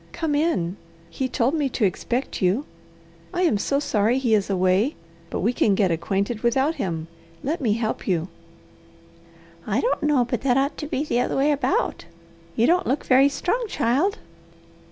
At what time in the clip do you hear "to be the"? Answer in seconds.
10.77-11.19